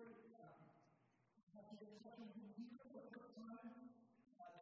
[0.00, 0.56] great job.
[1.52, 3.56] But there's something you need to work on.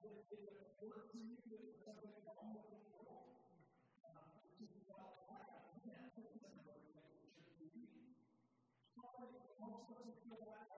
[0.03, 1.28] There's a good thing.
[1.28, 3.38] you to do something wrong with the world.
[4.59, 5.62] This is about life.
[5.75, 7.87] You can't put this in the relationship to you.
[8.94, 10.78] So it helps us to feel like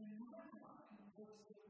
[0.00, 1.69] in my mind, what's the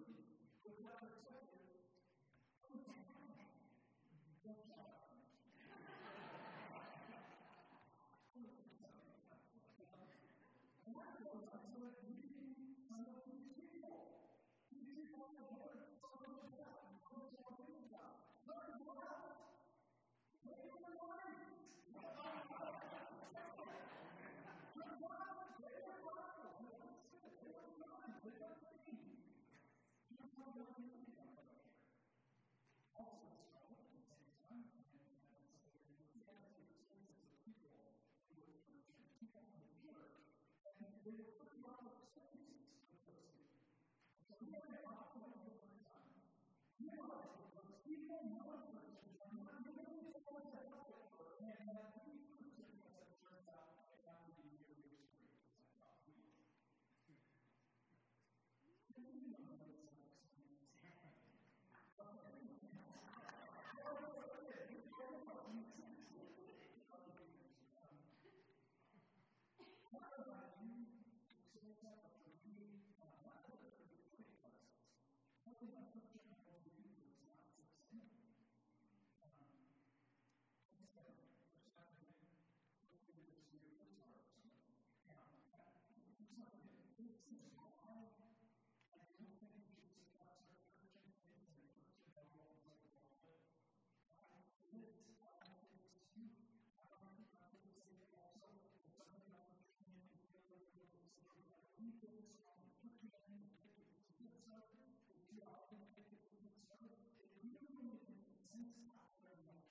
[108.61, 109.65] This is not very much.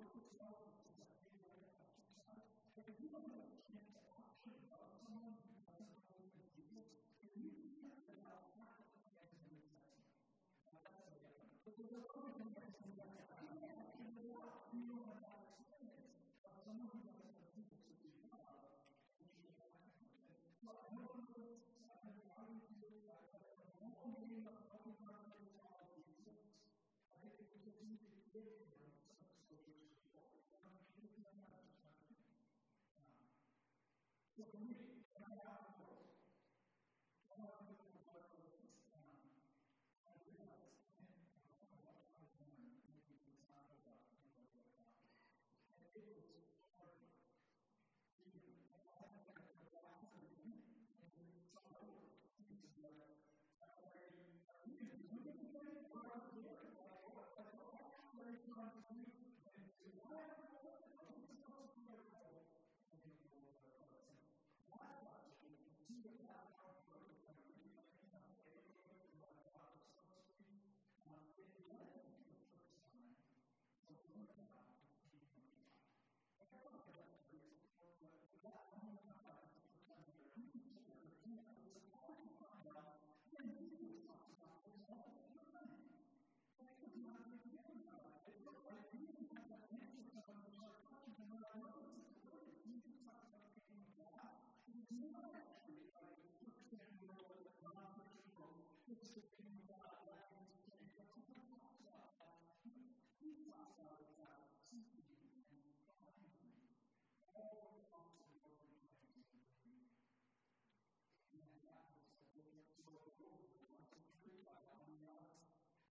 [0.00, 0.77] This is not
[28.38, 28.67] Yeah.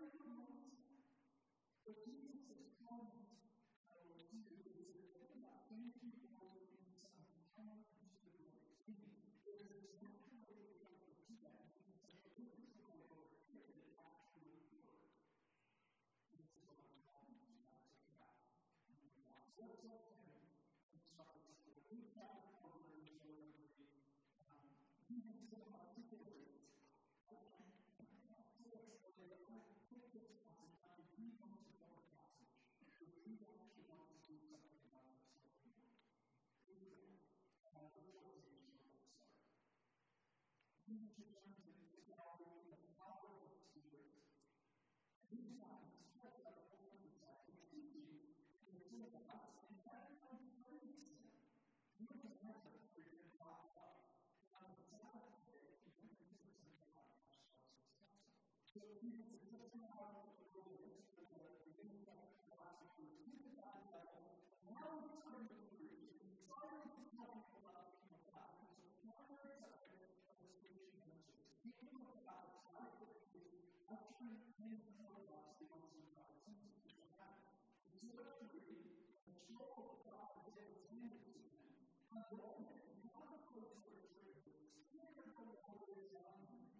[0.00, 1.04] everyone wants that.
[2.00, 7.20] Jesus is calling us to is to think about thank you for in some
[7.52, 8.64] counterintuitive ways.
[8.88, 11.68] Meaning, there is this natural way we have to do that.
[11.76, 15.20] We can say, this the over here that actually works.
[16.32, 18.40] Is what I'm calling you to not take back.
[19.60, 20.19] So let's
[40.90, 44.10] You need to learn to discover the power of the Spirit.
[45.30, 50.50] These times, spread out the inside, and teach you in the same house, and everyone
[50.66, 50.98] praise.
[51.94, 54.02] You can never forget God up.
[54.50, 57.06] On the Sabbath day, went into the sanctuary of
[58.74, 63.14] So He was just out of the wilderness for the beginning of the last verse.
[63.30, 64.10] He was out of that
[64.66, 65.59] Now He's starting to
[79.50, 81.34] the show of God as it was handed to
[82.14, 82.70] And the moment,
[83.10, 83.66] have it's the
[84.86, 86.70] Spirit of the Lord is on me.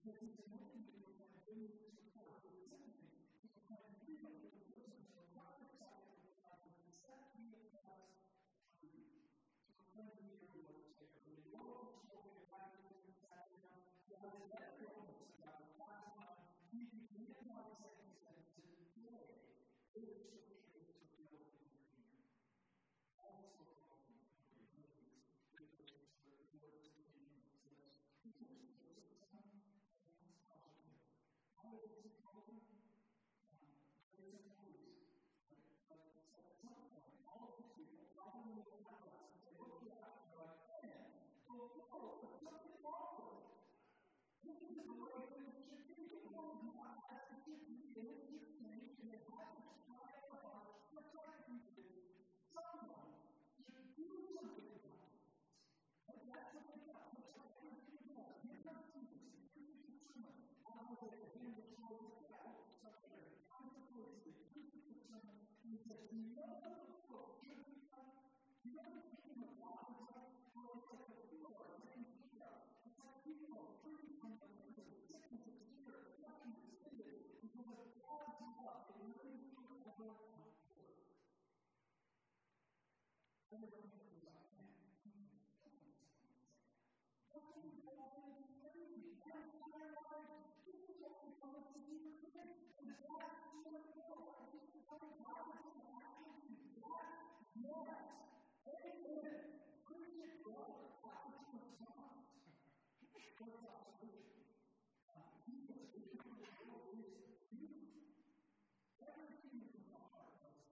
[0.00, 3.12] Because He's anointed me with my good support, who is sent me.
[3.44, 6.88] He proclaimed freedom to the prisoners, and prophets out of the Bible, and
[7.36, 8.08] me across
[8.80, 9.28] truth.
[9.68, 11.20] To proclaim the year of the Lord's favor.
[11.28, 13.76] When they go up and spoke in baptism and sat down,
[14.08, 16.40] God is every almost about the last time.
[16.72, 18.16] He began by saying,
[18.92, 19.28] Today,
[19.92, 20.51] this scripture is
[65.92, 66.72] who says, you know the
[67.12, 68.16] book should be done?
[68.64, 69.91] You the kingdom of God
[103.42, 104.46] What's our solution?
[105.50, 106.94] Jesus is beautiful.
[109.02, 110.62] Everything from the heart of.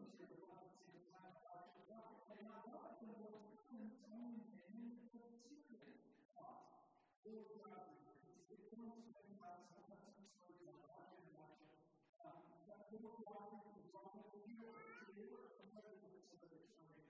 [7.25, 8.01] little driving.
[8.49, 11.29] It's going to spend time sometimes some stories on watching.
[12.17, 12.41] Um,
[16.81, 17.05] story.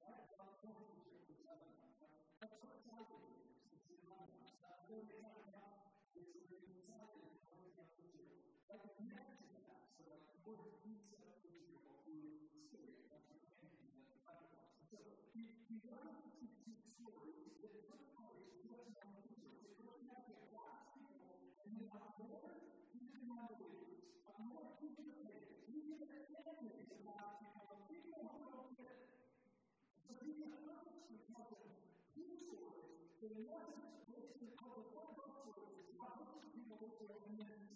[0.00, 0.24] Right?
[0.32, 1.76] About 4 years or 7
[2.40, 3.36] That's what excited me.
[3.72, 4.56] It's in my life.
[4.64, 8.24] That little driving out is really excited and going out to do.
[8.66, 9.92] Like, imagine that.
[9.96, 12.74] So, like, what if we set up Israel through Syria?
[12.76, 13.05] That's what Candy
[31.06, 32.90] had purposely tell them these stories
[33.22, 35.22] that he wasn't supposed to tell the one of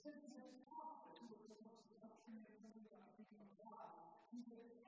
[0.03, 1.95] sends his prophets who are supposed to
[2.91, 3.87] and the kingdom of God.
[4.35, 4.80] He said,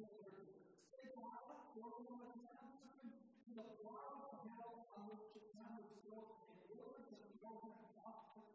[0.00, 0.10] the
[0.90, 3.66] stay quiet, don't want to have something to the
[4.26, 7.88] of hell on which the town is built in words that we don't have to
[7.94, 8.50] talk with.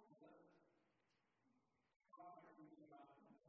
[2.11, 3.39] God, think about it.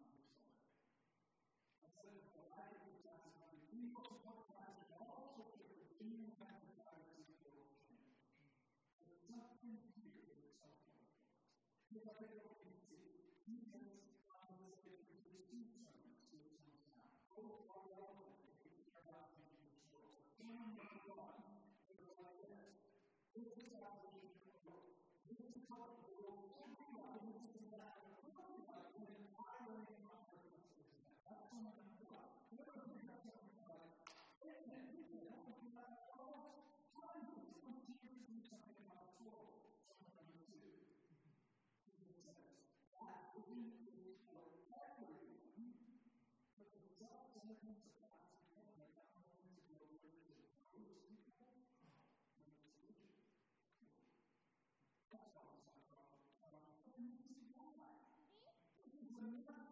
[1.80, 3.58] I said, well, I think it's testimony.
[3.74, 7.74] We also talk about it all sorts of redeeming sacrifices in the world.
[9.02, 10.70] There's something here that
[11.90, 16.54] is I think what we see, Jesus on this day produced two sermons to his
[16.62, 17.10] hometown.
[17.34, 20.99] Both are relevant if you care about thinking of the world.
[21.16, 21.42] One,
[21.90, 22.70] it was like this.
[23.34, 24.86] This is the world.
[25.26, 26.09] This is how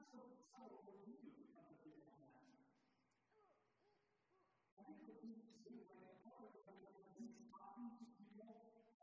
[0.09, 1.21] not so subtle for you
[1.53, 2.33] of the big man.
[4.79, 5.37] I think what when
[6.01, 8.49] a part of when he's talking to people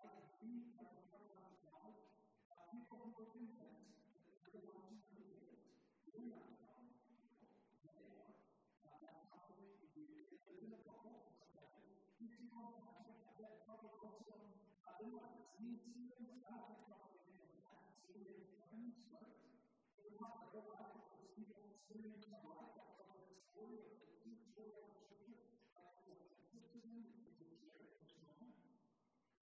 [0.02, 0.66] like we
[0.98, 1.94] a part of God,
[2.50, 4.18] uh, people who are convinced that
[4.50, 5.62] they're the ones who are it.
[6.10, 6.98] We're not the problem.
[7.86, 8.34] They are.
[8.82, 10.26] Uh, that's how we live
[10.58, 11.22] in a bubble.
[12.18, 13.06] You see how much
[13.38, 14.34] that bubble also,
[14.82, 15.78] uh, they want to see
[16.18, 16.66] they that
[18.50, 18.65] right?
[20.16, 20.96] Want to go out
[21.36, 25.04] with those experience of life, that's all the story of the deep story of the
[25.12, 25.44] scripture.
[25.76, 27.04] That's what is in
[27.60, 28.56] share it this moment.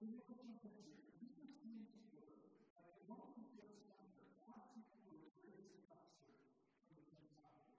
[0.02, 1.54] When you put your picture, you can
[1.94, 6.42] the word, like it won't be just under lots of people raised in custard
[6.90, 7.70] from the Gentile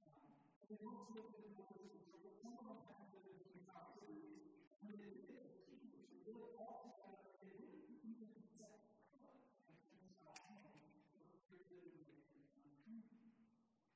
[0.00, 0.32] world.
[0.64, 2.32] And they also look at the words of the
[2.64, 7.28] of them have been in the custody, and they did it, is really all together,
[7.44, 9.36] they didn't even set foot
[9.68, 10.80] in Gentile home,
[11.12, 13.36] or created in the unclean.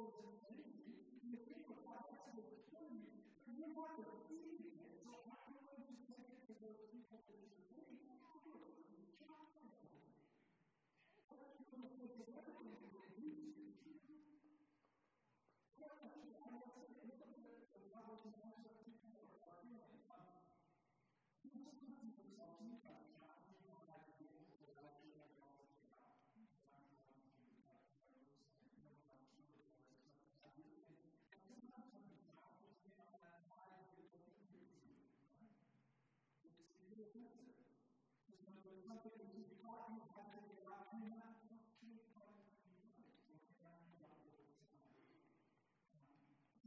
[0.00, 1.36] world you.
[1.44, 3.12] Think of that's what is you.
[3.44, 4.96] But you are receiving it.
[5.04, 7.92] So how are you going to take to those people that you hate?
[7.92, 10.00] You can't take it.
[11.28, 12.29] What are you going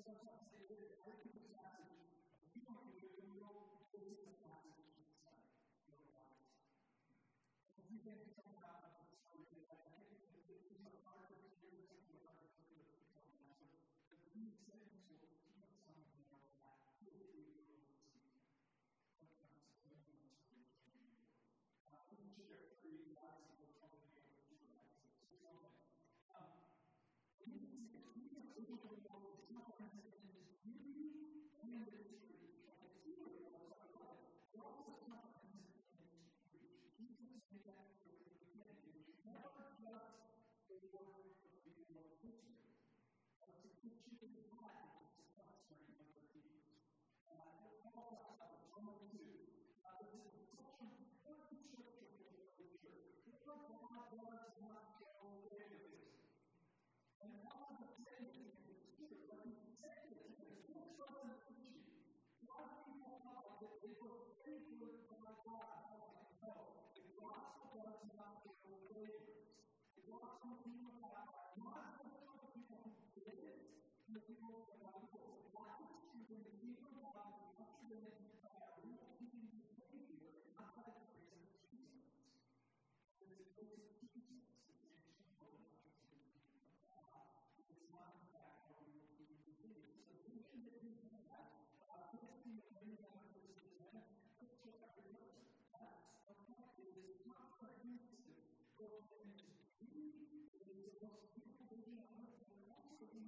[0.04, 1.98] sometimes they look at every passage,
[2.54, 3.50] you don't do it, you don't go
[3.90, 5.42] to the passage, it's like,
[5.90, 6.38] you're right.
[7.78, 8.18] If you get
[22.34, 24.58] share three last of company of the two
[26.34, 26.50] Um,
[27.38, 31.14] to see if we can really know the difference in this beauty
[31.62, 32.58] and this truth.
[32.66, 34.26] And it's here, it's our life.
[34.50, 35.03] We're also
[53.44, 55.84] like God does not get it.
[57.20, 60.32] And all the saying the spirit, but he's saying it
[60.96, 61.84] trust and teaching.
[62.40, 65.76] A lot of people thought that they were favored by God.
[66.40, 66.54] No,
[66.96, 69.44] the gospel does not get it.
[70.00, 73.60] The gospel people God are not the kind of people who did it,
[74.08, 75.20] the people God who
[75.52, 78.43] God is true, and the people God are not
[83.56, 83.94] Not of God.
[87.60, 89.94] It's not in fact how we will be behaving.
[90.10, 90.74] So we can do
[91.30, 91.46] that.
[91.86, 94.02] Uh, this being a very wonderful system,
[94.42, 95.38] let's check out the verse.
[95.70, 96.74] That's a point.
[96.82, 98.34] It is comprehensive.
[99.80, 102.26] Beauty, it is the most beautiful for everyone.
[102.74, 103.22] That's it is.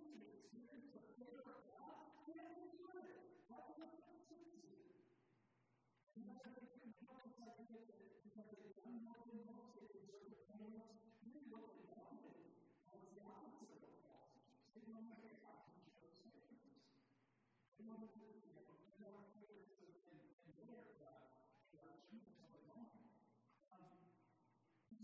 [0.95, 2.55] the favor of God can't
[3.03, 3.19] it.
[3.51, 4.87] What it is.
[6.15, 8.79] And that's why they can help us because they've
[10.23, 10.95] the payments.
[11.27, 12.31] Really, what they wanted
[12.87, 13.83] was the opposite
[14.93, 15.31] wanted to
[15.73, 16.85] to show favors.
[17.75, 19.43] They wanted to, you know, they wanted to,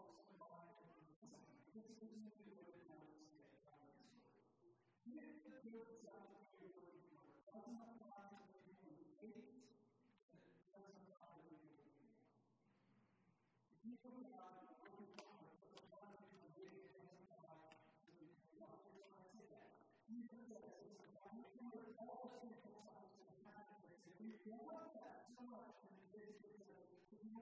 [1.81, 4.69] This is simply what it has to say about this story.
[5.01, 6.77] If the good that you're
[7.49, 9.65] doesn't apply to the people who hate,
[10.29, 12.21] it doesn't apply to the who hate.
[13.65, 15.25] The people who God is working for
[15.81, 18.29] apply to the people who it doesn't apply to the
[19.49, 19.65] that.
[20.05, 22.45] Jesus says, listen, I'm sure all the
[23.09, 23.41] of the
[24.21, 24.37] and we
[24.69, 26.93] want that so much in the days of today.
[27.09, 27.41] If you know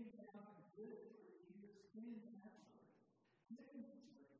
[0.00, 2.88] can have a good for years in naturally.
[3.52, 4.32] Demonstrates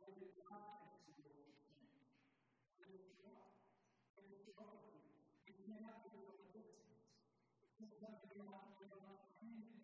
[0.00, 1.92] how the lives of the old king.
[2.80, 3.52] It will try.
[4.16, 5.04] It will trouble you.
[5.44, 7.04] It cannot be of resistance.
[7.84, 9.83] It cannot be of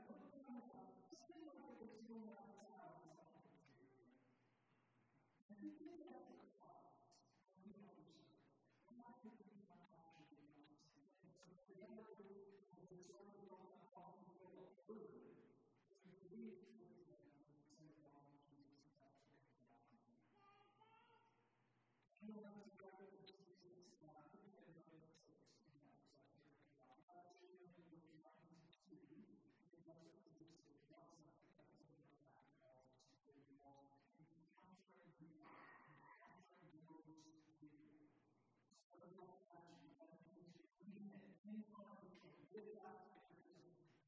[14.91, 15.31] food
[16.03, 17.31] to reinforce them
[17.79, 20.91] to follow Jesus Christ and the gospel.
[22.19, 25.79] And when we go to Jesus, God, we can notice in that section.
[27.07, 29.23] God is really looking up to you,
[29.71, 31.31] and that's what he is doing.
[31.39, 32.41] That's what he is doing.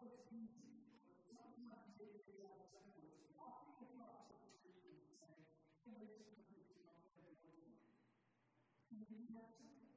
[0.00, 0.80] opportunity.
[1.28, 5.44] Sometimes they really understand what's walking across the street and saying,
[5.84, 7.76] Can I just come to this moment and go on?
[8.96, 9.92] And we have something.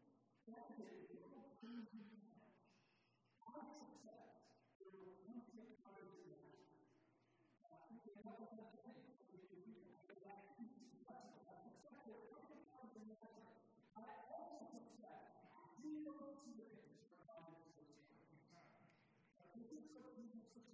[0.51, 2.51] That is a beautiful thing to have.
[3.47, 4.42] Our success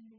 [0.00, 0.18] even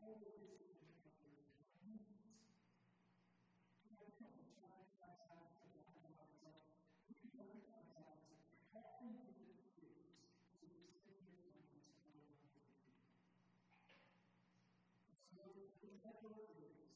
[0.00, 0.47] though
[16.04, 16.87] that